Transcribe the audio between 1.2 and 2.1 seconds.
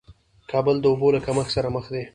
کمښت سره مخ دې